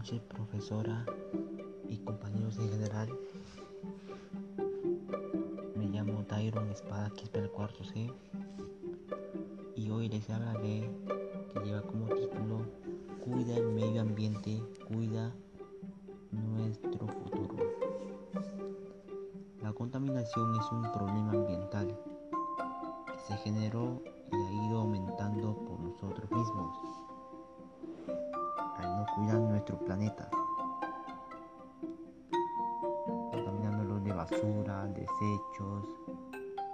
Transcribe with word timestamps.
profesora 0.00 1.04
y 1.86 1.98
compañeros 1.98 2.56
en 2.58 2.70
general. 2.70 3.10
Me 5.76 5.86
llamo 5.88 6.24
Tyron 6.24 6.70
Espada 6.70 7.10
Quispe 7.10 7.42
del 7.42 7.50
cuarto 7.50 7.84
C 7.84 8.10
y 9.76 9.90
hoy 9.90 10.08
les 10.08 10.30
hablaré 10.30 10.90
que 11.52 11.60
lleva 11.60 11.82
como 11.82 12.06
título 12.06 12.62
Cuida 13.22 13.58
el 13.58 13.68
medio 13.68 14.00
ambiente, 14.00 14.62
cuida 14.88 15.34
nuestro 16.32 17.06
futuro. 17.06 17.56
La 19.62 19.74
contaminación 19.74 20.56
es 20.58 20.72
un 20.72 20.90
problema 20.92 21.32
ambiental 21.32 21.88
que 23.06 23.18
se 23.18 23.36
generó 23.42 24.02
nuestro 29.60 29.78
planeta, 29.84 30.26
contaminándolo 33.30 34.00
de 34.00 34.10
basura, 34.10 34.86
desechos, 34.86 35.84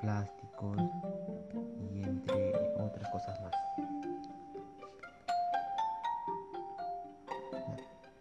plásticos 0.00 0.78
y 1.92 2.02
entre 2.02 2.74
otras 2.80 3.10
cosas 3.10 3.38
más. 3.42 3.52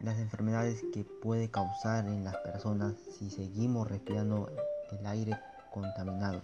Las 0.01 0.19
enfermedades 0.19 0.83
que 0.93 1.05
puede 1.05 1.49
causar 1.49 2.05
en 2.07 2.25
las 2.25 2.35
personas 2.39 2.95
si 3.17 3.29
seguimos 3.29 3.89
respirando 3.89 4.51
el 4.91 5.05
aire 5.05 5.39
contaminado. 5.71 6.41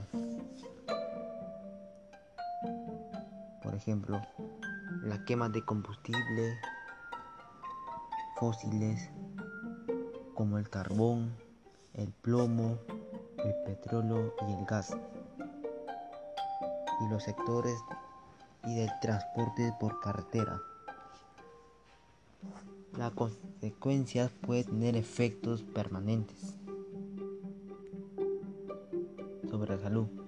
Por 3.62 3.76
ejemplo, 3.76 4.22
la 5.04 5.26
quema 5.26 5.50
de 5.50 5.66
combustible 5.66 6.56
fósiles 8.36 9.10
como 10.34 10.58
el 10.58 10.70
carbón, 10.70 11.36
el 11.94 12.12
plomo, 12.12 12.78
el 13.38 13.54
petróleo 13.66 14.34
y 14.48 14.54
el 14.54 14.66
gas. 14.66 14.96
Y 17.02 17.10
los 17.10 17.24
sectores 17.24 17.78
y 18.66 18.76
del 18.76 18.90
transporte 19.02 19.74
por 19.80 20.00
carretera. 20.00 20.62
Las 22.98 23.12
consecuencias 23.12 24.32
pueden 24.42 24.66
tener 24.66 24.96
efectos 24.96 25.64
permanentes 25.64 26.58
sobre 29.50 29.76
la 29.76 29.82
salud 29.82 30.25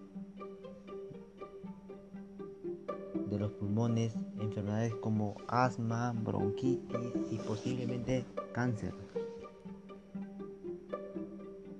de 3.38 3.44
los 3.44 3.52
pulmones, 3.54 4.16
enfermedades 4.40 4.96
como 4.96 5.36
asma, 5.48 6.12
bronquitis 6.12 7.14
y 7.32 7.38
posiblemente 7.38 8.26
cáncer. 8.52 8.94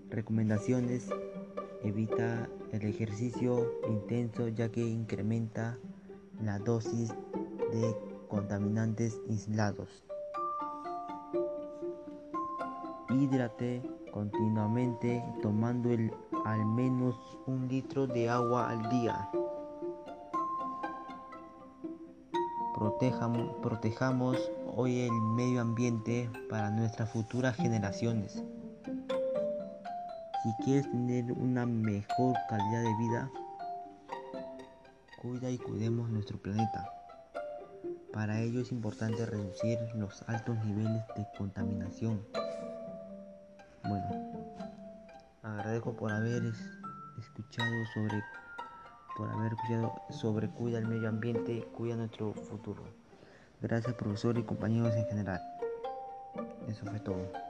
Recomendaciones. 0.10 1.10
Evita 1.84 2.50
el 2.72 2.84
ejercicio 2.84 3.72
intenso 3.88 4.48
ya 4.50 4.70
que 4.70 4.82
incrementa 4.82 5.78
la 6.44 6.60
dosis 6.60 7.10
de 7.72 7.96
contaminantes 8.28 9.20
aislados. 9.30 10.04
Hídrate 13.10 13.82
continuamente 14.12 15.24
tomando 15.42 15.92
el, 15.92 16.12
al 16.46 16.66
menos 16.66 17.16
un 17.46 17.68
litro 17.68 18.06
de 18.06 18.30
agua 18.30 18.70
al 18.70 18.90
día. 18.90 19.30
Protejamos, 22.78 23.56
protejamos 23.64 24.52
hoy 24.76 25.00
el 25.00 25.12
medio 25.12 25.62
ambiente 25.62 26.30
para 26.48 26.70
nuestras 26.70 27.10
futuras 27.10 27.56
generaciones. 27.56 28.34
Si 30.44 30.64
quieres 30.64 30.88
tener 30.92 31.32
una 31.32 31.66
mejor 31.66 32.36
calidad 32.48 32.84
de 32.84 32.96
vida, 33.00 33.32
cuida 35.20 35.50
y 35.50 35.58
cuidemos 35.58 36.12
nuestro 36.12 36.38
planeta. 36.38 36.88
Para 38.14 38.42
ello 38.42 38.62
es 38.62 38.72
importante 38.72 39.26
reducir 39.26 39.80
los 39.96 40.22
altos 40.30 40.64
niveles 40.64 41.02
de 41.16 41.26
contaminación. 41.36 42.24
Bueno, 43.86 44.08
agradezco 45.42 45.96
por 45.96 46.12
haber 46.12 46.44
escuchado 47.18 47.74
sobre 47.96 48.22
por 49.18 49.30
haber 49.32 49.54
escuchado 49.54 50.00
sobre 50.12 50.48
cuida 50.48 50.78
el 50.78 50.88
medio 50.88 51.10
ambiente, 51.10 51.68
cuida 51.76 51.96
nuestro 51.96 52.34
futuro. 52.34 52.84
Gracias 53.60 53.96
profesor 53.96 54.38
y 54.38 54.44
compañeros 54.44 54.96
en 54.96 55.08
general. 55.08 55.42
Eso 56.68 56.86
fue 56.86 57.00
todo. 57.00 57.47